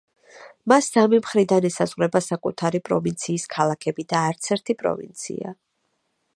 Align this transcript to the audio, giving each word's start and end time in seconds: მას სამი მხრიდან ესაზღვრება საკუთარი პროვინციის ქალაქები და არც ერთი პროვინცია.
მას 0.71 0.87
სამი 0.93 1.19
მხრიდან 1.25 1.67
ესაზღვრება 1.69 2.21
საკუთარი 2.29 2.83
პროვინციის 2.89 3.47
ქალაქები 3.57 4.09
და 4.15 4.25
არც 4.31 4.53
ერთი 4.57 4.79
პროვინცია. 4.83 5.57